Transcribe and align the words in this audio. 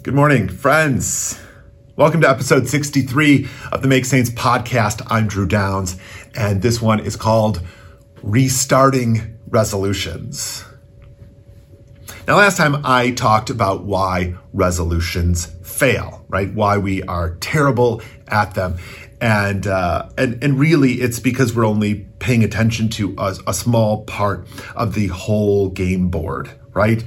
Good 0.00 0.14
morning, 0.14 0.48
friends. 0.48 1.40
Welcome 1.96 2.20
to 2.20 2.30
episode 2.30 2.68
63 2.68 3.48
of 3.72 3.82
the 3.82 3.88
Make 3.88 4.04
Saints 4.04 4.30
podcast. 4.30 5.04
I'm 5.10 5.26
Drew 5.26 5.44
Downs, 5.44 5.96
and 6.36 6.62
this 6.62 6.80
one 6.80 7.00
is 7.00 7.16
called 7.16 7.60
Restarting 8.22 9.36
Resolutions. 9.48 10.64
Now, 12.28 12.36
last 12.36 12.56
time 12.56 12.80
I 12.86 13.10
talked 13.10 13.50
about 13.50 13.82
why 13.82 14.36
resolutions 14.52 15.46
fail, 15.64 16.24
right? 16.28 16.54
Why 16.54 16.78
we 16.78 17.02
are 17.02 17.34
terrible 17.40 18.00
at 18.28 18.54
them. 18.54 18.78
And, 19.20 19.66
uh, 19.66 20.10
and, 20.16 20.42
and 20.44 20.60
really 20.60 20.92
it's 20.92 21.18
because 21.18 21.56
we're 21.56 21.66
only 21.66 22.06
paying 22.20 22.44
attention 22.44 22.88
to 22.90 23.16
a, 23.18 23.34
a 23.48 23.52
small 23.52 24.04
part 24.04 24.46
of 24.76 24.94
the 24.94 25.08
whole 25.08 25.70
game 25.70 26.08
board, 26.08 26.50
right? 26.72 27.02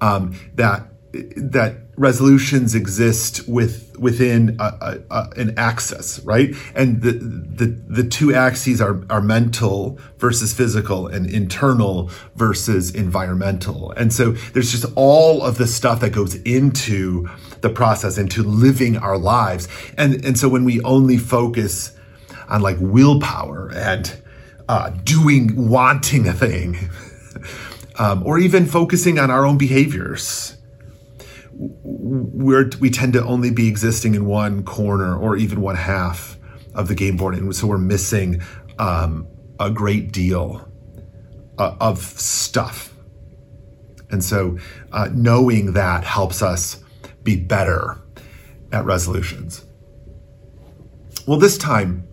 Um, 0.00 0.38
that, 0.54 0.86
that 1.12 1.85
resolutions 1.96 2.74
exist 2.74 3.48
with 3.48 3.96
within 3.98 4.56
a, 4.60 4.64
a, 4.64 4.98
a, 5.10 5.30
an 5.36 5.54
axis, 5.56 6.20
right? 6.20 6.54
And 6.74 7.00
the, 7.00 7.12
the 7.12 7.66
the 7.88 8.04
two 8.04 8.34
axes 8.34 8.80
are 8.80 9.02
are 9.08 9.22
mental 9.22 9.98
versus 10.18 10.52
physical, 10.52 11.06
and 11.06 11.28
internal 11.28 12.10
versus 12.34 12.94
environmental. 12.94 13.92
And 13.92 14.12
so 14.12 14.32
there's 14.52 14.70
just 14.70 14.84
all 14.94 15.42
of 15.42 15.58
the 15.58 15.66
stuff 15.66 16.00
that 16.00 16.10
goes 16.10 16.34
into 16.42 17.28
the 17.62 17.70
process, 17.70 18.18
into 18.18 18.42
living 18.42 18.96
our 18.98 19.18
lives. 19.18 19.68
And 19.96 20.24
and 20.24 20.38
so 20.38 20.48
when 20.48 20.64
we 20.64 20.80
only 20.82 21.16
focus 21.16 21.96
on 22.48 22.60
like 22.60 22.76
willpower 22.78 23.72
and 23.74 24.22
uh, 24.68 24.90
doing, 25.04 25.68
wanting 25.68 26.28
a 26.28 26.32
thing, 26.32 26.90
um, 27.98 28.22
or 28.26 28.38
even 28.38 28.66
focusing 28.66 29.18
on 29.18 29.30
our 29.30 29.46
own 29.46 29.56
behaviors 29.56 30.55
we're, 31.58 32.70
we 32.80 32.90
tend 32.90 33.14
to 33.14 33.24
only 33.24 33.50
be 33.50 33.68
existing 33.68 34.14
in 34.14 34.26
one 34.26 34.62
corner 34.62 35.16
or 35.16 35.36
even 35.36 35.60
one 35.60 35.76
half 35.76 36.38
of 36.74 36.88
the 36.88 36.94
game 36.94 37.16
board. 37.16 37.34
And 37.34 37.54
so 37.54 37.66
we're 37.66 37.78
missing 37.78 38.42
um, 38.78 39.26
a 39.58 39.70
great 39.70 40.12
deal 40.12 40.70
uh, 41.58 41.76
of 41.80 41.98
stuff. 41.98 42.92
And 44.10 44.22
so 44.22 44.58
uh, 44.92 45.08
knowing 45.12 45.72
that 45.72 46.04
helps 46.04 46.42
us 46.42 46.82
be 47.22 47.36
better 47.36 47.98
at 48.72 48.84
resolutions. 48.84 49.64
Well, 51.26 51.38
this 51.38 51.58
time, 51.58 52.06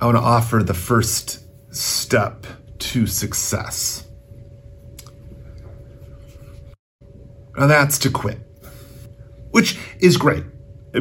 I 0.00 0.06
want 0.06 0.18
to 0.18 0.22
offer 0.22 0.62
the 0.62 0.74
first 0.74 1.40
step 1.74 2.46
to 2.78 3.06
success. 3.06 4.05
And 7.56 7.70
that's 7.70 7.98
to 8.00 8.10
quit, 8.10 8.38
which 9.50 9.78
is 10.00 10.16
great 10.16 10.44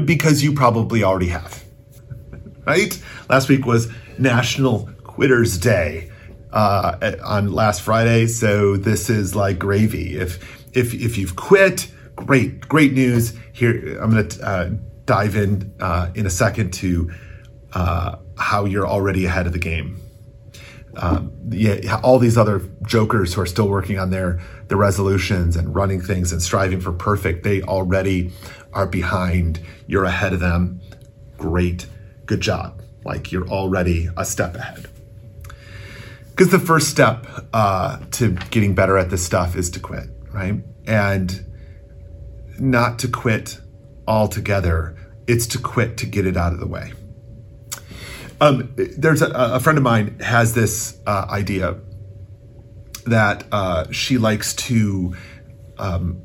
because 0.06 0.44
you 0.44 0.54
probably 0.54 1.04
already 1.04 1.28
have. 1.28 1.64
right? 2.66 3.02
Last 3.30 3.50
week 3.50 3.66
was 3.66 3.92
National 4.18 4.90
Quitters 5.04 5.58
Day 5.58 6.12
uh, 6.54 7.16
on 7.24 7.52
last 7.52 7.82
Friday, 7.82 8.28
so 8.28 8.78
this 8.78 9.10
is 9.10 9.36
like 9.36 9.60
gravy. 9.60 10.18
If 10.18 10.40
if 10.76 10.94
if 10.94 11.18
you've 11.18 11.36
quit, 11.36 11.92
great, 12.16 12.62
great 12.62 12.94
news. 12.94 13.34
Here, 13.54 14.00
I'm 14.02 14.12
going 14.12 14.28
to 14.28 14.48
uh, 14.48 14.70
dive 15.06 15.36
in 15.36 15.74
uh, 15.80 16.10
in 16.16 16.26
a 16.26 16.30
second 16.30 16.74
to 16.76 17.12
uh, 17.74 18.16
how 18.38 18.66
you're 18.66 18.88
already 18.88 19.26
ahead 19.26 19.48
of 19.48 19.54
the 19.54 19.60
game 19.60 20.00
um, 20.98 21.32
yeah, 21.50 22.00
all 22.04 22.20
these 22.20 22.38
other 22.38 22.62
jokers 22.86 23.34
who 23.34 23.42
are 23.42 23.46
still 23.46 23.68
working 23.68 24.00
on 24.00 24.10
their 24.10 24.40
their 24.68 24.78
resolutions 24.78 25.56
and 25.56 25.76
running 25.76 26.02
things 26.02 26.32
and 26.32 26.42
striving 26.42 26.80
for 26.80 26.92
perfect, 26.92 27.44
they 27.44 27.62
already 27.62 28.32
are 28.74 28.88
behind. 28.88 29.60
You're 29.88 30.06
ahead 30.06 30.34
of 30.34 30.40
them. 30.40 30.82
Great, 31.38 31.88
good 32.26 32.42
job. 32.42 32.82
Like 33.04 33.32
you're 33.32 33.48
already 33.48 34.10
a 34.18 34.26
step 34.26 34.56
ahead. 34.56 34.88
Because 36.30 36.50
the 36.50 36.60
first 36.60 36.90
step 36.90 37.26
uh, 37.54 38.00
to 38.12 38.32
getting 38.52 38.76
better 38.76 38.98
at 38.98 39.10
this 39.10 39.26
stuff 39.26 39.56
is 39.56 39.70
to 39.72 39.80
quit, 39.80 40.10
right? 40.34 40.62
And 40.86 41.46
not 42.60 43.00
to 43.00 43.08
quit 43.08 43.60
altogether. 44.08 44.98
It's 45.28 45.48
to 45.48 45.60
quit 45.60 45.98
to 45.98 46.06
get 46.06 46.26
it 46.28 46.36
out 46.36 46.54
of 46.54 46.60
the 46.60 46.68
way. 46.68 46.92
Um, 48.42 48.74
there's 48.76 49.22
a, 49.22 49.32
a, 49.32 49.60
friend 49.60 49.78
of 49.78 49.84
mine 49.84 50.20
has 50.20 50.54
this 50.54 51.00
uh, 51.08 51.26
idea 51.30 51.80
that 53.06 53.46
uh, 53.52 53.90
she 53.92 54.18
likes 54.18 54.54
to 54.56 55.16
um, 55.78 56.22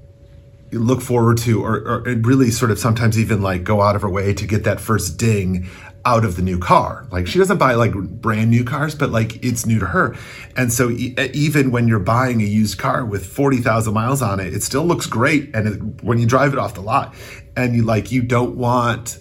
look 0.72 1.02
forward 1.02 1.38
to, 1.38 1.62
or, 1.64 1.76
or 1.76 2.00
really 2.02 2.50
sort 2.50 2.70
of 2.70 2.78
sometimes 2.78 3.18
even 3.18 3.42
like 3.42 3.64
go 3.64 3.80
out 3.80 3.96
of 3.96 4.02
her 4.02 4.10
way 4.10 4.34
to 4.34 4.46
get 4.46 4.64
that 4.64 4.80
first 4.80 5.18
ding 5.18 5.68
out 6.04 6.24
of 6.24 6.36
the 6.36 6.42
new 6.42 6.58
car. 6.58 7.06
Like 7.10 7.26
she 7.26 7.38
doesn't 7.38 7.58
buy 7.58 7.74
like 7.74 7.92
brand 7.92 8.50
new 8.50 8.64
cars, 8.64 8.94
but 8.94 9.10
like 9.10 9.44
it's 9.44 9.66
new 9.66 9.78
to 9.78 9.86
her. 9.86 10.16
And 10.56 10.72
so 10.72 10.90
e- 10.90 11.14
even 11.34 11.70
when 11.70 11.88
you're 11.88 11.98
buying 11.98 12.40
a 12.40 12.44
used 12.44 12.78
car 12.78 13.04
with 13.04 13.26
40,000 13.26 13.92
miles 13.92 14.22
on 14.22 14.40
it, 14.40 14.54
it 14.54 14.62
still 14.62 14.84
looks 14.84 15.06
great. 15.06 15.54
And 15.54 15.68
it, 15.68 16.04
when 16.04 16.18
you 16.18 16.26
drive 16.26 16.52
it 16.52 16.58
off 16.58 16.74
the 16.74 16.80
lot 16.80 17.14
and 17.56 17.76
you 17.76 17.82
like, 17.82 18.10
you 18.10 18.22
don't 18.22 18.56
want 18.56 19.18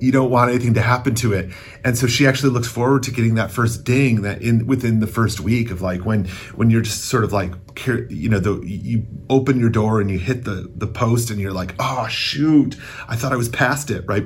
you 0.00 0.12
don't 0.12 0.30
want 0.30 0.50
anything 0.50 0.74
to 0.74 0.82
happen 0.82 1.14
to 1.16 1.32
it. 1.32 1.50
And 1.84 1.96
so 1.96 2.06
she 2.06 2.26
actually 2.26 2.50
looks 2.50 2.68
forward 2.68 3.02
to 3.04 3.10
getting 3.10 3.34
that 3.36 3.50
first 3.50 3.84
ding 3.84 4.22
that 4.22 4.42
in 4.42 4.66
within 4.66 5.00
the 5.00 5.06
first 5.06 5.40
week 5.40 5.70
of 5.70 5.80
like 5.82 6.04
when 6.04 6.26
when 6.54 6.70
you're 6.70 6.82
just 6.82 7.04
sort 7.04 7.24
of 7.24 7.32
like 7.32 7.52
you 7.86 8.28
know 8.28 8.38
the 8.38 8.60
you 8.64 9.06
open 9.30 9.58
your 9.58 9.70
door 9.70 10.00
and 10.00 10.10
you 10.10 10.18
hit 10.18 10.44
the 10.44 10.70
the 10.74 10.86
post 10.86 11.30
and 11.30 11.40
you're 11.40 11.52
like 11.52 11.74
oh 11.78 12.06
shoot. 12.08 12.76
I 13.08 13.16
thought 13.16 13.32
i 13.32 13.36
was 13.36 13.48
past 13.48 13.90
it 13.90 14.04
right? 14.06 14.24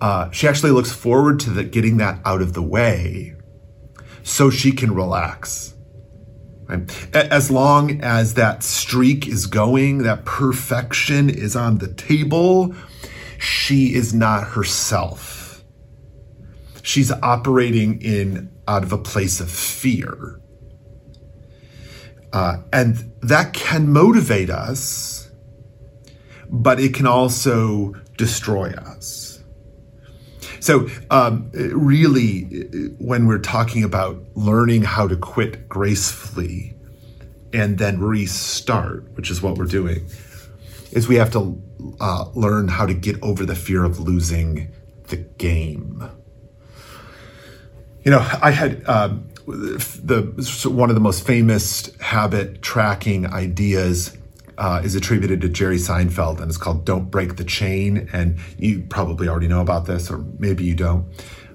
Uh, 0.00 0.30
she 0.30 0.48
actually 0.48 0.70
looks 0.70 0.90
forward 0.90 1.38
to 1.40 1.50
the, 1.50 1.62
getting 1.62 1.98
that 1.98 2.18
out 2.24 2.40
of 2.40 2.54
the 2.54 2.62
way 2.62 3.34
so 4.22 4.48
she 4.48 4.72
can 4.72 4.94
relax 4.94 5.74
right? 6.68 7.14
as 7.14 7.50
long 7.50 8.00
as 8.00 8.34
that 8.34 8.62
streak 8.62 9.28
is 9.28 9.46
going 9.46 9.98
that 9.98 10.24
perfection 10.24 11.28
is 11.28 11.54
on 11.54 11.78
the 11.78 11.92
table 11.94 12.74
she 13.40 13.94
is 13.94 14.12
not 14.12 14.48
herself. 14.48 15.64
She's 16.82 17.10
operating 17.10 18.00
in 18.02 18.50
out 18.68 18.82
of 18.82 18.92
a 18.92 18.98
place 18.98 19.40
of 19.40 19.50
fear. 19.50 20.38
Uh, 22.32 22.58
and 22.72 23.12
that 23.22 23.54
can 23.54 23.90
motivate 23.90 24.50
us, 24.50 25.30
but 26.50 26.78
it 26.78 26.94
can 26.94 27.06
also 27.06 27.94
destroy 28.18 28.70
us. 28.72 29.42
So, 30.60 30.88
um, 31.10 31.50
really, 31.54 32.42
when 32.98 33.26
we're 33.26 33.38
talking 33.38 33.82
about 33.82 34.22
learning 34.34 34.82
how 34.82 35.08
to 35.08 35.16
quit 35.16 35.66
gracefully 35.66 36.76
and 37.54 37.78
then 37.78 38.00
restart, 38.00 39.10
which 39.16 39.30
is 39.30 39.40
what 39.40 39.56
we're 39.56 39.64
doing, 39.64 40.06
is 40.92 41.08
we 41.08 41.16
have 41.16 41.30
to 41.32 41.60
uh, 42.00 42.26
learn 42.34 42.68
how 42.68 42.86
to 42.86 42.94
get 42.94 43.22
over 43.22 43.44
the 43.44 43.54
fear 43.54 43.84
of 43.84 44.00
losing 44.00 44.72
the 45.08 45.16
game. 45.16 46.08
You 48.02 48.12
know, 48.12 48.26
I 48.40 48.50
had 48.50 48.86
um, 48.88 49.28
the 49.46 50.70
one 50.70 50.88
of 50.88 50.94
the 50.94 51.00
most 51.00 51.26
famous 51.26 51.94
habit 52.00 52.62
tracking 52.62 53.26
ideas 53.26 54.16
uh, 54.56 54.80
is 54.84 54.94
attributed 54.94 55.40
to 55.42 55.48
Jerry 55.48 55.76
Seinfeld, 55.76 56.40
and 56.40 56.48
it's 56.48 56.56
called 56.56 56.84
"Don't 56.84 57.10
Break 57.10 57.36
the 57.36 57.44
Chain." 57.44 58.08
And 58.12 58.38
you 58.58 58.86
probably 58.88 59.28
already 59.28 59.48
know 59.48 59.60
about 59.60 59.86
this, 59.86 60.10
or 60.10 60.18
maybe 60.38 60.64
you 60.64 60.74
don't. 60.74 61.06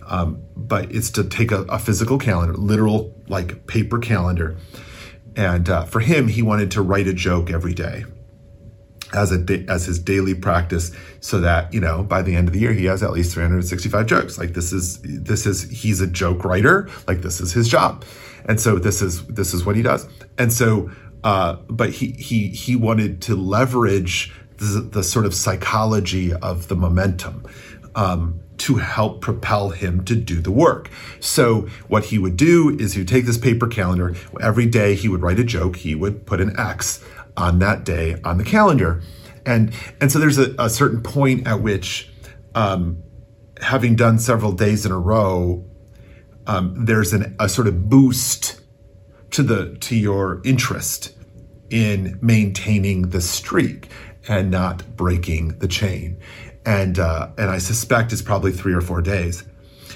Um, 0.07 0.43
but 0.55 0.91
it's 0.91 1.09
to 1.11 1.23
take 1.23 1.51
a, 1.51 1.63
a, 1.63 1.79
physical 1.79 2.19
calendar, 2.19 2.53
literal 2.53 3.15
like 3.27 3.65
paper 3.65 3.97
calendar, 3.97 4.55
and 5.35 5.67
uh, 5.67 5.85
for 5.85 5.99
him, 5.99 6.27
he 6.27 6.43
wanted 6.43 6.69
to 6.71 6.83
write 6.83 7.07
a 7.07 7.13
joke 7.13 7.49
every 7.49 7.73
day 7.73 8.05
as 9.13 9.31
a 9.31 9.65
as 9.67 9.85
his 9.85 9.99
daily 9.99 10.33
practice 10.33 10.91
so 11.19 11.39
that 11.39 11.71
you 11.73 11.79
know 11.79 12.03
by 12.03 12.21
the 12.21 12.35
end 12.35 12.47
of 12.47 12.53
the 12.53 12.59
year 12.59 12.73
he 12.73 12.85
has 12.85 13.03
at 13.03 13.11
least 13.11 13.33
365 13.33 14.05
jokes 14.05 14.37
like 14.37 14.53
this 14.53 14.73
is 14.73 14.99
this 15.03 15.45
is 15.45 15.63
he's 15.69 16.01
a 16.01 16.07
joke 16.07 16.43
writer 16.43 16.89
like 17.07 17.21
this 17.21 17.39
is 17.39 17.53
his 17.53 17.67
job 17.67 18.03
and 18.45 18.59
so 18.59 18.77
this 18.77 19.01
is 19.01 19.25
this 19.27 19.53
is 19.53 19.65
what 19.65 19.75
he 19.75 19.81
does 19.81 20.07
and 20.37 20.51
so 20.51 20.89
uh, 21.23 21.55
but 21.67 21.89
he 21.89 22.11
he 22.11 22.49
he 22.49 22.75
wanted 22.75 23.19
to 23.19 23.35
leverage 23.35 24.31
the, 24.57 24.87
the 24.91 25.03
sort 25.03 25.25
of 25.25 25.33
psychology 25.33 26.31
of 26.33 26.67
the 26.67 26.75
momentum 26.75 27.43
um, 27.95 28.39
to 28.57 28.75
help 28.75 29.21
propel 29.21 29.69
him 29.69 30.05
to 30.05 30.15
do 30.15 30.39
the 30.39 30.51
work. 30.51 30.89
So 31.19 31.67
what 31.87 32.05
he 32.05 32.19
would 32.19 32.37
do 32.37 32.77
is 32.79 32.93
he 32.93 33.01
would 33.01 33.07
take 33.07 33.25
this 33.25 33.37
paper 33.37 33.67
calendar. 33.67 34.15
Every 34.39 34.65
day 34.65 34.95
he 34.95 35.09
would 35.09 35.21
write 35.21 35.39
a 35.39 35.43
joke. 35.43 35.77
He 35.77 35.95
would 35.95 36.25
put 36.25 36.39
an 36.39 36.57
X 36.59 37.03
on 37.37 37.59
that 37.59 37.83
day 37.83 38.19
on 38.23 38.37
the 38.37 38.43
calendar. 38.43 39.01
And, 39.45 39.73
and 40.01 40.11
so 40.11 40.19
there's 40.19 40.37
a, 40.37 40.55
a 40.57 40.69
certain 40.69 41.01
point 41.01 41.47
at 41.47 41.61
which, 41.61 42.09
um, 42.55 43.03
having 43.61 43.95
done 43.95 44.19
several 44.19 44.51
days 44.51 44.85
in 44.85 44.91
a 44.91 44.99
row, 44.99 45.63
um, 46.47 46.85
there's 46.85 47.13
an, 47.13 47.35
a 47.39 47.47
sort 47.47 47.67
of 47.67 47.89
boost 47.89 48.61
to 49.31 49.43
the 49.43 49.75
to 49.79 49.95
your 49.95 50.41
interest 50.43 51.15
in 51.69 52.17
maintaining 52.21 53.09
the 53.09 53.21
streak. 53.21 53.89
and 54.27 54.51
not 54.51 54.95
breaking 54.95 55.57
the 55.59 55.67
chain. 55.67 56.19
And, 56.65 56.97
uh, 56.97 57.29
and 57.37 57.49
I 57.49 57.59
suspect 57.59 58.11
it's 58.11 58.21
probably 58.21 58.51
three 58.51 58.73
or 58.73 58.81
four 58.81 59.01
days. 59.01 59.43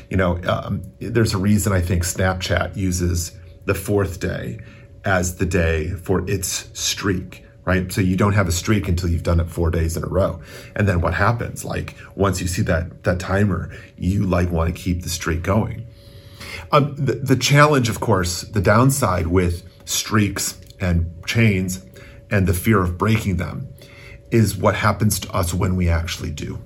You 0.10 0.18
know, 0.18 0.40
um, 0.44 0.84
there's 1.00 1.34
a 1.34 1.38
reason 1.38 1.74
I 1.74 1.82
think 1.82 2.04
Snapchat 2.04 2.76
uses 2.76 3.32
the 3.66 3.76
fourth 3.76 4.20
day 4.20 4.60
as 5.06 5.38
the 5.38 5.46
day 5.46 5.92
for 5.92 6.30
its 6.30 6.69
streak 6.80 7.46
right? 7.69 7.92
So 7.92 8.01
you 8.01 8.16
don't 8.16 8.34
have 8.34 8.48
a 8.48 8.51
streak 8.51 8.88
until 8.88 9.10
you've 9.10 9.22
done 9.22 9.40
it 9.40 9.48
four 9.48 9.69
days 9.69 9.96
in 9.96 10.04
a 10.04 10.07
row. 10.07 10.42
And 10.75 10.88
then 10.88 11.01
what 11.01 11.13
happens? 11.13 11.63
Like 11.63 11.96
once 12.16 12.42
you 12.42 12.48
see 12.48 12.63
that 12.63 13.04
that 13.04 13.19
timer, 13.19 13.72
you 13.96 14.25
like 14.25 14.50
want 14.50 14.75
to 14.75 14.81
keep 14.81 15.04
the 15.04 15.10
streak 15.10 15.44
going. 15.44 15.86
Um, 16.72 16.96
the, 16.96 17.13
the 17.13 17.36
challenge, 17.36 17.88
of 17.88 18.00
course, 18.00 18.42
the 18.42 18.60
downside 18.60 19.28
with 19.28 19.69
streaks 19.88 20.60
and 20.80 21.13
chains 21.28 21.86
and 22.31 22.48
the 22.48 22.56
fear 22.56 22.81
of 22.81 22.98
breaking 22.98 23.38
them 23.38 23.68
is 24.31 24.57
what 24.57 24.74
happens 24.75 25.19
to 25.19 25.31
us 25.31 25.54
when 25.54 25.75
we 25.75 25.90
actually 25.90 26.31
do. 26.31 26.60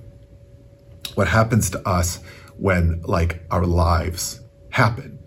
What 1.16 1.28
happens 1.28 1.68
to 1.70 1.86
us 1.86 2.22
when 2.56 3.02
like 3.02 3.42
our 3.50 3.66
lives 3.66 4.40
happen. 4.70 5.18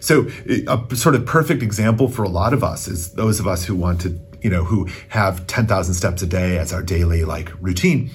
So 0.00 0.28
a 0.46 0.96
sort 0.96 1.14
of 1.14 1.26
perfect 1.26 1.62
example 1.62 2.08
for 2.08 2.22
a 2.22 2.28
lot 2.28 2.52
of 2.52 2.62
us 2.62 2.88
is 2.88 3.12
those 3.12 3.40
of 3.40 3.46
us 3.46 3.64
who 3.64 3.74
want 3.74 4.00
to 4.02 4.20
you 4.46 4.50
know, 4.50 4.62
who 4.62 4.88
have 5.08 5.44
10,000 5.48 5.94
steps 5.94 6.22
a 6.22 6.26
day 6.26 6.56
as 6.56 6.72
our 6.72 6.80
daily 6.80 7.24
like 7.24 7.50
routine. 7.60 8.10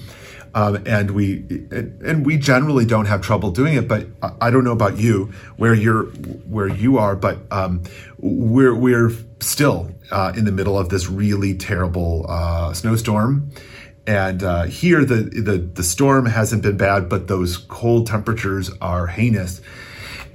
Um, 0.54 0.82
and 0.86 1.12
we 1.12 1.46
and 1.72 2.26
we 2.26 2.38
generally 2.38 2.86
don't 2.86 3.06
have 3.06 3.22
trouble 3.22 3.52
doing 3.52 3.74
it. 3.76 3.88
But 3.88 4.08
I 4.42 4.50
don't 4.50 4.64
know 4.64 4.72
about 4.72 4.98
you, 4.98 5.32
where 5.58 5.74
you're 5.74 6.06
where 6.06 6.68
you 6.68 6.98
are, 6.98 7.16
but 7.16 7.40
um, 7.52 7.84
we're 8.18 8.76
we're 8.76 9.12
still 9.40 9.92
uh, 10.12 10.34
in 10.36 10.44
the 10.44 10.52
middle 10.52 10.78
of 10.78 10.90
this 10.90 11.08
really 11.08 11.54
terrible 11.54 12.26
uh, 12.28 12.74
snowstorm. 12.74 13.52
And 14.06 14.44
uh, 14.44 14.64
here, 14.64 15.06
the, 15.06 15.24
the 15.24 15.58
the 15.58 15.84
storm 15.84 16.26
hasn't 16.26 16.64
been 16.64 16.76
bad, 16.76 17.08
but 17.08 17.30
those 17.30 17.56
cold 17.56 18.08
temperatures 18.08 18.72
are 18.82 19.08
heinous. 19.08 19.62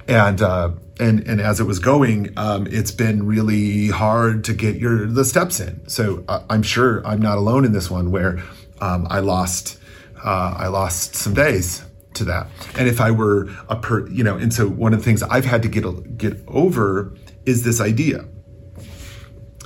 And 0.07 0.41
uh, 0.41 0.71
and 0.99 1.27
and 1.27 1.41
as 1.41 1.59
it 1.59 1.65
was 1.65 1.79
going, 1.79 2.33
um, 2.37 2.67
it's 2.67 2.91
been 2.91 3.25
really 3.25 3.89
hard 3.89 4.45
to 4.45 4.53
get 4.53 4.77
your 4.77 5.05
the 5.05 5.25
steps 5.25 5.59
in. 5.59 5.87
So 5.89 6.23
uh, 6.27 6.43
I'm 6.49 6.63
sure 6.63 7.05
I'm 7.05 7.21
not 7.21 7.37
alone 7.37 7.65
in 7.65 7.73
this 7.73 7.91
one 7.91 8.11
where 8.11 8.41
um, 8.79 9.07
I 9.09 9.19
lost 9.19 9.79
uh, 10.23 10.55
I 10.57 10.67
lost 10.67 11.15
some 11.15 11.33
days 11.33 11.83
to 12.13 12.25
that. 12.25 12.47
And 12.77 12.87
if 12.87 13.01
I 13.01 13.11
were 13.11 13.49
a 13.69 13.75
per, 13.75 14.07
you 14.07 14.23
know, 14.23 14.37
and 14.37 14.53
so 14.53 14.67
one 14.67 14.93
of 14.93 14.99
the 14.99 15.05
things 15.05 15.23
I've 15.23 15.45
had 15.45 15.63
to 15.63 15.69
get 15.69 16.17
get 16.17 16.41
over 16.47 17.13
is 17.45 17.63
this 17.63 17.81
idea 17.81 18.25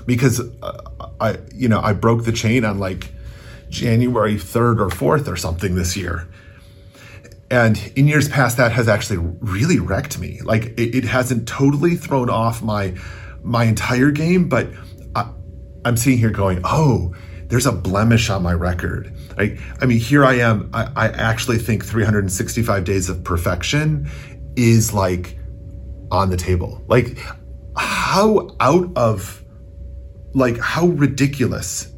because 0.05 0.41
uh, 0.61 1.09
I 1.19 1.37
you 1.53 1.67
know 1.67 1.79
I 1.81 1.93
broke 1.93 2.25
the 2.25 2.31
chain 2.31 2.65
on 2.65 2.79
like 2.79 3.11
January 3.69 4.35
3rd 4.35 4.79
or 4.79 4.89
4th 4.89 5.27
or 5.27 5.37
something 5.37 5.75
this 5.75 5.95
year 5.95 6.27
and 7.51 7.91
in 7.97 8.07
years 8.07 8.29
past, 8.29 8.57
that 8.57 8.71
has 8.71 8.87
actually 8.87 9.17
really 9.41 9.77
wrecked 9.77 10.17
me. 10.17 10.39
Like 10.41 10.67
it, 10.77 10.95
it 10.95 11.03
hasn't 11.03 11.47
totally 11.47 11.95
thrown 11.95 12.29
off 12.29 12.63
my 12.63 12.95
my 13.43 13.65
entire 13.65 14.09
game, 14.09 14.47
but 14.47 14.69
I, 15.15 15.29
I'm 15.83 15.97
sitting 15.97 16.17
here 16.17 16.29
going, 16.29 16.61
oh, 16.63 17.13
there's 17.47 17.65
a 17.65 17.71
blemish 17.73 18.29
on 18.29 18.41
my 18.41 18.53
record. 18.53 19.13
I, 19.37 19.57
I 19.81 19.85
mean, 19.85 19.99
here 19.99 20.23
I 20.23 20.35
am. 20.35 20.69
I, 20.73 20.89
I 20.95 21.07
actually 21.09 21.57
think 21.57 21.83
365 21.83 22.85
days 22.85 23.09
of 23.09 23.23
perfection 23.25 24.09
is 24.55 24.93
like 24.93 25.37
on 26.09 26.29
the 26.29 26.37
table. 26.37 26.81
Like, 26.87 27.17
how 27.75 28.55
out 28.61 28.95
of, 28.95 29.43
like, 30.33 30.57
how 30.59 30.87
ridiculous 30.87 31.91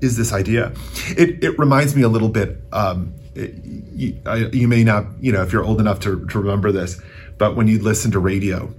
is 0.00 0.16
this 0.16 0.32
idea? 0.32 0.72
It, 1.08 1.44
it 1.44 1.58
reminds 1.58 1.94
me 1.94 2.02
a 2.02 2.08
little 2.08 2.30
bit. 2.30 2.56
Um, 2.72 3.17
you, 3.38 4.20
you, 4.52 4.68
may 4.68 4.84
not, 4.84 5.06
you 5.20 5.32
know, 5.32 5.42
if 5.42 5.52
you're 5.52 5.64
old 5.64 5.80
enough 5.80 6.00
to, 6.00 6.26
to 6.26 6.38
remember 6.38 6.72
this, 6.72 7.00
but 7.38 7.56
when 7.56 7.68
you 7.68 7.80
listen 7.80 8.10
to 8.12 8.18
radio 8.18 8.72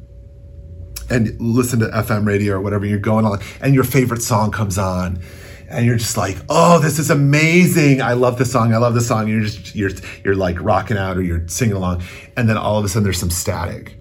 and 1.10 1.40
listen 1.40 1.80
to 1.80 1.88
FM 1.88 2.26
radio 2.26 2.56
or 2.56 2.62
whatever, 2.62 2.86
you're 2.86 3.00
going 3.00 3.26
on, 3.26 3.40
and 3.62 3.74
your 3.74 3.84
favorite 3.84 4.22
song 4.22 4.52
comes 4.52 4.78
on, 4.78 5.22
and 5.70 5.86
you're 5.86 5.98
just 5.98 6.18
like, 6.18 6.38
oh, 6.50 6.80
this 6.80 7.00
is 7.00 7.10
amazing. 7.10 8.02
I 8.02 8.14
love 8.14 8.38
this 8.38 8.52
song. 8.52 8.74
I 8.74 8.78
love 8.78 8.96
this 8.96 9.08
song. 9.08 9.22
And 9.22 9.30
you're 9.30 9.42
just 9.42 9.76
you're 9.76 9.92
you're 10.24 10.36
like 10.36 10.60
rocking 10.60 10.98
out 10.98 11.18
or 11.18 11.22
you're 11.22 11.48
singing 11.48 11.76
along, 11.76 12.04
and 12.36 12.50
then 12.50 12.58
all 12.58 12.78
of 12.78 12.86
a 12.86 12.90
sudden 12.90 13.04
there's 13.04 13.20
some 13.20 13.30
static, 13.30 13.98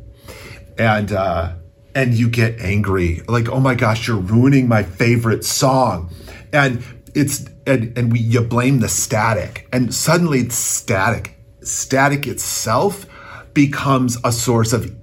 and 0.79 1.13
uh, 1.13 1.53
and 1.95 2.15
you 2.15 2.29
get 2.29 2.61
angry, 2.61 3.23
like, 3.29 3.49
oh 3.49 3.61
my 3.61 3.75
gosh, 3.75 4.07
you're 4.07 4.17
ruining 4.17 4.69
my 4.69 4.83
favorite 4.83 5.45
song, 5.45 6.11
and 6.53 6.83
it's 7.15 7.47
and, 7.67 7.97
and 7.97 8.13
we 8.13 8.21
you 8.21 8.41
blame 8.41 8.81
the 8.81 8.89
static. 8.89 9.69
And 9.73 9.95
suddenly 9.95 10.41
it's 10.41 10.57
static. 10.57 11.37
Static 11.63 12.27
itself 12.27 13.07
becomes 13.55 14.19
a 14.25 14.33
source 14.33 14.73
of 14.73 14.95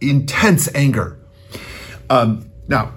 intense 0.00 0.72
anger. 0.74 1.18
Um, 2.08 2.50
now 2.68 2.94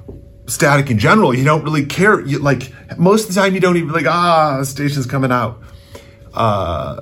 static 0.47 0.91
in 0.91 0.99
general 0.99 1.33
you 1.33 1.43
don't 1.43 1.63
really 1.63 1.85
care. 1.85 2.21
You 2.21 2.39
like 2.39 2.71
most 2.97 3.29
of 3.29 3.35
the 3.35 3.41
time 3.41 3.53
you 3.53 3.59
don't 3.59 3.77
even 3.77 3.91
like 3.91 4.07
ah 4.07 4.63
station's 4.63 5.05
coming 5.05 5.31
out. 5.31 5.61
Uh, 6.33 7.01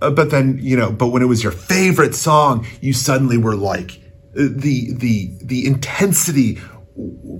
but 0.00 0.30
then 0.30 0.58
you 0.60 0.76
know 0.76 0.92
but 0.92 1.08
when 1.08 1.22
it 1.22 1.26
was 1.26 1.42
your 1.42 1.52
favorite 1.52 2.14
song 2.14 2.66
you 2.80 2.92
suddenly 2.92 3.38
were 3.38 3.56
like 3.56 4.00
the 4.32 4.92
the 4.94 5.30
the 5.42 5.66
intensity 5.66 6.58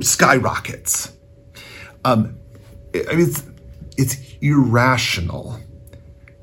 skyrockets. 0.00 1.12
Um 2.04 2.39
I 2.94 3.14
mean, 3.14 3.28
it's, 3.28 3.42
it's 3.96 4.16
irrational, 4.40 5.58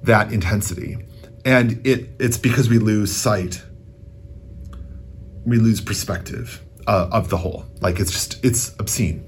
that 0.04 0.32
intensity. 0.32 0.98
And 1.46 1.86
it, 1.86 2.10
it's 2.20 2.38
because 2.38 2.70
we 2.70 2.78
lose 2.80 3.16
sight. 3.16 3.64
We 5.46 5.58
lose 5.58 5.82
perspective 5.82 6.62
uh, 6.88 7.10
of 7.12 7.30
the 7.30 7.38
whole. 7.38 7.66
Like 7.82 8.00
it's 8.00 8.12
just, 8.12 8.44
it's 8.44 8.76
obscene. 8.80 9.26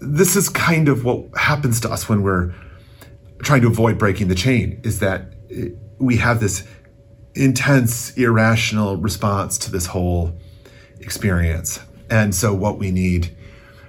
This 0.00 0.36
is 0.36 0.48
kind 0.48 0.88
of 0.88 1.04
what 1.04 1.24
happens 1.36 1.80
to 1.80 1.90
us 1.90 2.08
when 2.08 2.22
we're 2.22 2.54
trying 3.42 3.62
to 3.62 3.68
avoid 3.68 3.98
breaking 3.98 4.28
the 4.28 4.34
chain 4.34 4.80
is 4.84 4.98
that 5.00 5.32
we 5.98 6.16
have 6.16 6.40
this 6.40 6.66
intense, 7.34 8.16
irrational 8.16 8.96
response 8.96 9.58
to 9.58 9.70
this 9.70 9.86
whole 9.86 10.38
experience. 11.00 11.80
And 12.10 12.34
so 12.34 12.52
what 12.52 12.78
we 12.78 12.90
need 12.90 13.34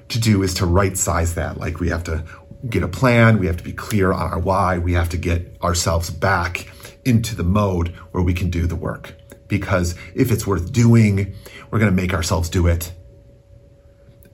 to 0.10 0.20
do 0.20 0.44
is 0.44 0.54
to 0.56 0.66
right 0.66 0.98
size 0.98 1.36
that. 1.36 1.58
Like 1.58 1.80
we 1.80 1.90
have 1.90 2.04
to 2.06 2.24
get 2.70 2.84
a 2.84 2.88
plan, 2.88 3.40
we 3.40 3.48
have 3.48 3.58
to 3.58 3.64
be 3.64 3.74
clear 3.74 4.12
on 4.12 4.32
our 4.32 4.40
why, 4.40 4.78
we 4.78 4.94
have 4.94 5.10
to 5.10 5.18
get 5.18 5.58
ourselves 5.62 6.10
back 6.10 6.68
into 7.04 7.36
the 7.36 7.44
mode 7.44 7.90
where 8.12 8.24
we 8.24 8.34
can 8.34 8.50
do 8.50 8.68
the 8.68 8.76
work. 8.76 9.16
Because 9.48 9.96
if 10.16 10.32
it's 10.32 10.48
worth 10.48 10.72
doing, 10.72 11.36
we're 11.70 11.80
going 11.80 11.92
to 11.92 12.02
make 12.02 12.14
ourselves 12.14 12.50
do 12.50 12.68
it 12.68 12.92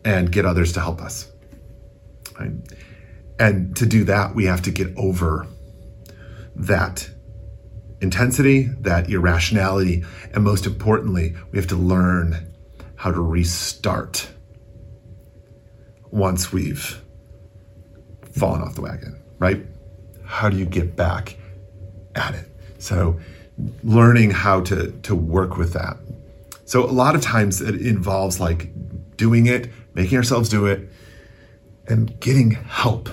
and 0.06 0.32
get 0.32 0.46
others 0.46 0.74
to 0.74 0.80
help 0.80 1.02
us. 1.02 1.30
Right? 2.40 2.52
And 3.40 3.76
to 3.76 3.86
do 3.86 4.06
that, 4.06 4.36
we 4.36 4.46
have 4.46 4.62
to 4.64 4.72
get 4.72 4.96
over 4.98 5.48
that 6.56 7.10
intensity, 8.02 8.64
that 8.82 9.10
irrationality, 9.10 10.04
and 10.34 10.44
most 10.44 10.66
importantly, 10.66 11.36
we 11.52 11.60
have 11.60 11.68
to 11.68 11.76
learn 11.76 12.54
how 12.96 13.12
to 13.12 13.20
restart 13.20 14.30
once 16.12 16.52
we've 16.52 17.02
fallen 18.32 18.62
off 18.62 18.76
the 18.76 18.82
wagon, 18.82 19.22
right? 19.40 19.66
How 20.26 20.50
do 20.50 20.58
you 20.58 20.66
get 20.66 20.96
back 20.96 21.38
at 22.16 22.36
it? 22.36 22.48
So 22.78 23.20
learning 23.84 24.32
how 24.32 24.62
to 24.62 24.92
to 24.92 25.16
work 25.16 25.58
with 25.58 25.74
that. 25.74 25.98
So 26.66 26.84
a 26.86 26.92
lot 26.92 27.16
of 27.16 27.22
times 27.22 27.62
it 27.62 27.76
involves 27.76 28.40
like 28.40 28.70
doing 29.18 29.48
it, 29.48 29.70
making 29.94 30.18
ourselves 30.18 30.50
do 30.50 30.68
it, 30.68 30.90
and 31.88 32.20
getting 32.20 32.52
help. 32.52 33.10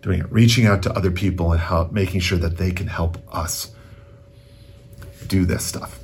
Doing 0.00 0.20
it, 0.20 0.30
reaching 0.30 0.66
out 0.66 0.82
to 0.82 0.92
other 0.92 1.10
people 1.10 1.52
and 1.52 1.60
help, 1.60 1.92
making 1.92 2.20
sure 2.20 2.38
that 2.38 2.58
they 2.58 2.70
can 2.72 2.86
help 2.86 3.18
us 3.34 3.70
do 5.26 5.46
this 5.46 5.64
stuff. 5.64 6.03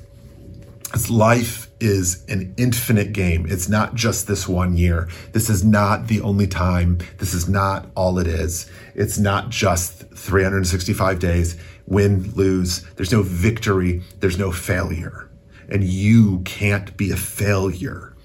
Life 1.11 1.68
is 1.80 2.25
an 2.26 2.54
infinite 2.56 3.12
game. 3.12 3.47
It's 3.49 3.68
not 3.68 3.94
just 3.94 4.26
this 4.26 4.49
one 4.49 4.76
year. 4.76 5.09
This 5.32 5.49
is 5.49 5.64
not 5.64 6.09
the 6.09 6.20
only 6.20 6.47
time. 6.47 6.99
This 7.18 7.32
is 7.32 7.49
not 7.49 7.87
all 7.94 8.18
it 8.18 8.26
is. 8.26 8.70
It's 8.94 9.18
not 9.18 9.50
just 9.50 10.09
365 10.14 11.18
days, 11.18 11.56
win, 11.87 12.32
lose. 12.35 12.82
There's 12.97 13.12
no 13.12 13.23
victory. 13.23 14.02
There's 14.18 14.38
no 14.38 14.50
failure. 14.50 15.30
And 15.68 15.85
you 15.85 16.40
can't 16.40 16.97
be 16.97 17.12
a 17.12 17.16
failure 17.16 18.16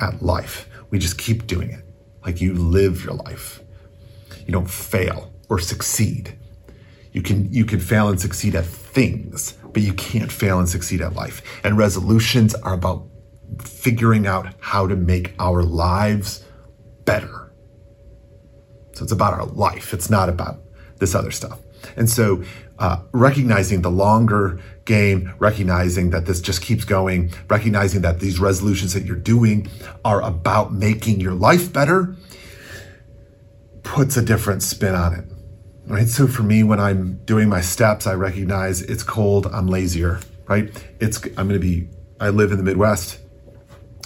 at 0.00 0.22
life. 0.22 0.68
We 0.90 0.98
just 0.98 1.18
keep 1.18 1.46
doing 1.46 1.70
it 1.70 1.84
like 2.24 2.40
you 2.40 2.54
live 2.54 3.04
your 3.04 3.14
life. 3.14 3.60
You 4.46 4.52
don't 4.52 4.70
fail 4.70 5.32
or 5.48 5.58
succeed. 5.58 6.36
You 7.12 7.22
can, 7.22 7.52
you 7.52 7.64
can 7.64 7.80
fail 7.80 8.08
and 8.08 8.20
succeed 8.20 8.54
at 8.54 8.64
things 8.64 9.58
but 9.72 9.82
you 9.82 9.92
can't 9.94 10.30
fail 10.30 10.58
and 10.58 10.68
succeed 10.68 11.00
at 11.00 11.14
life. 11.14 11.42
And 11.64 11.78
resolutions 11.78 12.54
are 12.54 12.74
about 12.74 13.06
figuring 13.60 14.26
out 14.26 14.54
how 14.60 14.86
to 14.86 14.96
make 14.96 15.34
our 15.38 15.62
lives 15.62 16.44
better. 17.04 17.52
So 18.92 19.04
it's 19.04 19.12
about 19.12 19.34
our 19.34 19.46
life. 19.46 19.92
It's 19.92 20.10
not 20.10 20.28
about 20.28 20.60
this 20.98 21.14
other 21.14 21.30
stuff. 21.30 21.60
And 21.96 22.08
so 22.08 22.44
uh, 22.78 22.98
recognizing 23.12 23.82
the 23.82 23.90
longer 23.90 24.60
game, 24.84 25.34
recognizing 25.38 26.10
that 26.10 26.26
this 26.26 26.40
just 26.40 26.62
keeps 26.62 26.84
going, 26.84 27.32
recognizing 27.48 28.02
that 28.02 28.20
these 28.20 28.38
resolutions 28.38 28.94
that 28.94 29.04
you're 29.04 29.16
doing 29.16 29.68
are 30.04 30.22
about 30.22 30.72
making 30.72 31.20
your 31.20 31.34
life 31.34 31.72
better 31.72 32.16
puts 33.82 34.16
a 34.16 34.22
different 34.22 34.62
spin 34.62 34.94
on 34.94 35.14
it. 35.14 35.24
Right. 35.86 36.08
So 36.08 36.26
for 36.26 36.42
me, 36.42 36.62
when 36.62 36.80
I'm 36.80 37.18
doing 37.24 37.48
my 37.48 37.60
steps, 37.60 38.06
I 38.06 38.14
recognize 38.14 38.82
it's 38.82 39.02
cold, 39.02 39.46
I'm 39.46 39.66
lazier, 39.66 40.20
right? 40.46 40.70
It's, 41.00 41.22
I'm 41.24 41.48
going 41.48 41.50
to 41.50 41.58
be, 41.58 41.88
I 42.20 42.28
live 42.28 42.52
in 42.52 42.58
the 42.58 42.64
Midwest, 42.64 43.18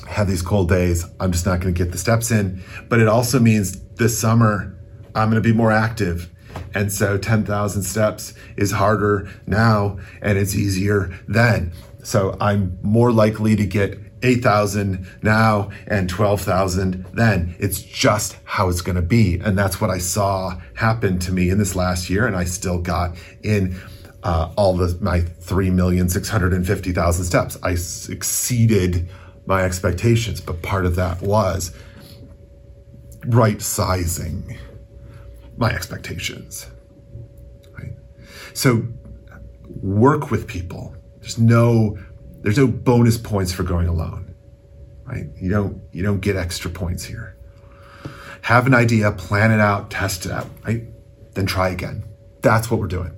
have 0.09 0.27
these 0.27 0.43
cold 0.43 0.69
days. 0.69 1.05
I'm 1.21 1.33
just 1.33 1.47
not 1.47 1.61
going 1.61 1.75
to 1.75 1.79
get 1.79 1.93
the 1.93 1.99
steps 1.99 2.31
in. 2.31 2.63
But 2.89 3.01
it 3.01 3.09
also 3.09 3.39
means 3.39 3.81
this 3.95 4.19
summer, 4.19 4.79
I'm 5.15 5.31
going 5.31 5.43
to 5.43 5.47
be 5.47 5.55
more 5.55 5.73
active. 5.73 6.31
And 6.75 6.93
so 6.93 7.19
10,000 7.19 7.83
steps 7.83 8.35
is 8.57 8.73
harder 8.73 9.29
now 9.47 9.99
and 10.23 10.39
it's 10.39 10.55
easier 10.55 11.15
then. 11.29 11.73
So 12.03 12.37
I'm 12.41 12.79
more 12.83 13.13
likely 13.13 13.57
to 13.57 13.67
get 13.67 13.99
8,000 14.23 15.07
now 15.23 15.71
and 15.87 16.09
12,000 16.09 17.05
then. 17.13 17.55
It's 17.59 17.83
just 17.83 18.37
how 18.45 18.69
it's 18.69 18.81
going 18.81 18.97
to 18.97 19.03
be. 19.03 19.39
And 19.41 19.59
that's 19.59 19.81
what 19.81 19.91
I 19.91 19.99
saw 19.99 20.59
happen 20.75 21.19
to 21.21 21.33
me 21.33 21.51
in 21.51 21.59
this 21.59 21.77
last 21.77 22.09
year. 22.09 22.27
And 22.27 22.35
I 22.35 22.45
still 22.45 22.79
got 22.79 23.17
in 23.43 23.79
uh, 24.23 24.53
all 24.57 24.77
the, 24.77 24.97
my 25.01 25.21
3,650,000 25.21 27.25
steps. 27.25 27.59
I 27.63 27.73
exceeded 28.13 29.09
my 29.47 29.63
expectations, 29.63 30.41
but 30.41 30.63
part 30.63 30.87
of 30.87 30.97
that 30.97 31.23
was 31.23 31.73
right 33.27 33.63
sizing 33.63 34.59
my 35.57 35.71
expectations. 35.71 36.69
Right? 37.79 37.93
So 38.55 38.83
work 39.69 40.31
with 40.31 40.47
people. 40.47 40.95
There's 41.21 41.39
no 41.39 41.99
there's 42.47 42.59
no 42.59 42.69
bonus 42.69 43.19
points 43.19 43.53
for 43.53 43.65
going 43.65 43.89
alone. 43.89 44.33
Right? 45.05 45.25
You 45.35 45.51
don't 45.51 45.83
you 45.91 46.05
don't 46.05 46.21
get 46.21 46.37
extra 46.37 46.71
points 46.71 47.05
here. 47.05 47.37
Have 48.43 48.69
an 48.69 48.75
idea, 48.75 49.11
plan 49.11 49.51
it 49.51 49.59
out, 49.59 49.91
test 49.91 50.27
it 50.27 50.31
out, 50.31 50.49
right? 50.65 50.85
Then 51.35 51.47
try 51.47 51.71
again. 51.71 52.05
That's 52.43 52.71
what 52.71 52.79
we're 52.79 52.87
doing. 52.87 53.11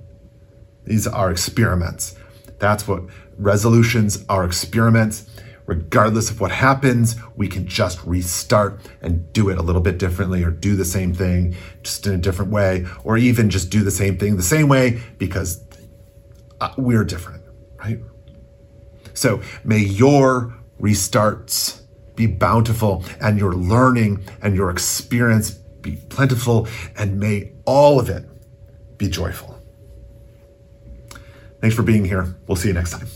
These 0.85 1.05
are 1.05 1.29
experiments. 1.29 2.15
That's 2.57 2.87
what 2.87 3.03
resolutions 3.37 4.25
are 4.29 4.43
experiments 4.43 5.29
regardless 5.67 6.31
of 6.31 6.41
what 6.41 6.49
happens, 6.49 7.15
we 7.35 7.47
can 7.47 7.67
just 7.67 8.03
restart 8.03 8.81
and 9.03 9.31
do 9.33 9.49
it 9.49 9.59
a 9.59 9.61
little 9.61 9.83
bit 9.83 9.99
differently 9.99 10.43
or 10.43 10.49
do 10.49 10.75
the 10.75 10.83
same 10.83 11.13
thing 11.13 11.55
just 11.83 12.07
in 12.07 12.15
a 12.15 12.17
different 12.17 12.49
way, 12.49 12.87
or 13.03 13.17
even 13.17 13.51
just 13.51 13.69
do 13.69 13.83
the 13.83 13.91
same 13.91 14.17
thing 14.17 14.35
the 14.35 14.41
same 14.41 14.67
way 14.67 14.99
because 15.19 15.63
uh, 16.59 16.73
we're 16.75 17.03
different, 17.03 17.43
right? 17.77 17.99
So 19.19 19.41
may 19.65 19.79
your 19.79 20.55
restarts 20.79 21.81
be 22.15 22.25
bountiful 22.25 23.03
and 23.19 23.37
your 23.37 23.53
learning 23.53 24.23
and 24.41 24.55
your 24.55 24.69
experience 24.69 25.51
be 25.51 25.97
plentiful 25.97 26.69
and 26.95 27.19
may 27.19 27.51
all 27.65 27.99
of 27.99 28.09
it 28.09 28.23
be 28.97 29.09
joyful. 29.09 29.61
Thanks 31.59 31.75
for 31.75 31.83
being 31.83 32.05
here. 32.05 32.33
We'll 32.47 32.55
see 32.55 32.69
you 32.69 32.73
next 32.73 32.91
time. 32.91 33.07